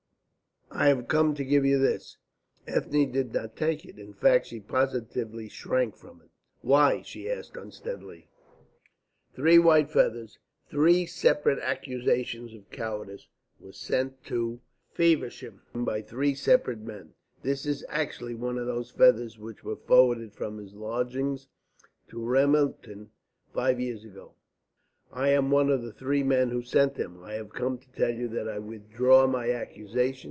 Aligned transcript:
"I 0.73 0.87
have 0.87 1.09
come 1.09 1.35
to 1.35 1.43
give 1.43 1.65
you 1.65 1.77
this." 1.77 2.17
Ethne 2.65 3.11
did 3.11 3.33
not 3.33 3.57
take 3.57 3.83
it. 3.85 3.99
In 3.99 4.13
fact, 4.13 4.47
she 4.47 4.61
positively 4.61 5.49
shrank 5.49 5.97
from 5.97 6.21
it. 6.23 6.29
"Why?" 6.61 7.01
she 7.03 7.29
asked 7.29 7.57
unsteadily. 7.57 8.29
"Three 9.35 9.59
white 9.59 9.91
feathers, 9.91 10.39
three 10.69 11.05
separate 11.05 11.59
accusations 11.59 12.53
of 12.53 12.69
cowardice, 12.71 13.27
were 13.59 13.73
sent 13.73 14.23
to 14.25 14.61
Feversham 14.91 15.61
by 15.75 16.01
three 16.01 16.33
separate 16.33 16.79
men. 16.79 17.13
This 17.43 17.65
is 17.65 17.85
actually 17.89 18.33
one 18.33 18.57
of 18.57 18.65
those 18.65 18.89
feathers 18.91 19.37
which 19.37 19.65
were 19.65 19.75
forwarded 19.75 20.33
from 20.33 20.57
his 20.57 20.73
lodgings 20.73 21.47
to 22.07 22.17
Ramelton 22.17 23.09
five 23.53 23.79
years 23.79 24.05
ago. 24.05 24.33
I 25.11 25.29
am 25.29 25.51
one 25.51 25.69
of 25.69 25.83
the 25.83 25.91
three 25.93 26.23
men 26.23 26.49
who 26.49 26.61
sent 26.63 26.95
them. 26.95 27.21
I 27.23 27.33
have 27.33 27.49
come 27.51 27.77
to 27.77 27.91
tell 27.91 28.13
you 28.15 28.29
that 28.29 28.47
I 28.47 28.57
withdraw 28.57 29.27
my 29.27 29.51
accusation. 29.51 30.19